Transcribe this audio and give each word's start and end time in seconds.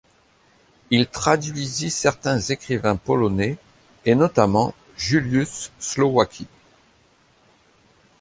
Il 0.89 1.05
traduisit 1.05 1.91
certains 1.91 2.39
écrivains 2.39 2.95
polonais, 2.95 3.57
et 4.03 4.15
notamment 4.15 4.73
Juliusz 4.97 5.69
Słowacki. 5.79 6.47